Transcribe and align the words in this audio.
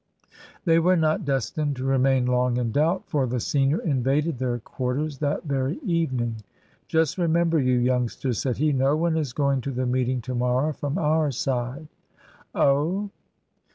They 0.65 0.79
were 0.79 0.95
not 0.95 1.25
destined 1.25 1.75
to 1.75 1.83
remain 1.85 2.25
long 2.25 2.57
in 2.57 2.71
doubt, 2.71 3.03
for 3.05 3.27
the 3.27 3.39
senior 3.39 3.77
invaded 3.81 4.39
their 4.39 4.57
quarters 4.57 5.19
that 5.19 5.43
very 5.43 5.77
evening. 5.85 6.37
"Just 6.87 7.19
remember, 7.19 7.59
you 7.59 7.77
youngsters," 7.77 8.39
said 8.41 8.57
he, 8.57 8.73
"no 8.73 8.95
one 8.95 9.15
is 9.15 9.31
going 9.31 9.61
to 9.61 9.71
the 9.71 9.85
meeting 9.85 10.19
to 10.21 10.33
morrow 10.33 10.73
from 10.73 10.97
our 10.97 11.29
side." 11.29 11.87
"Oh?" 12.55 13.11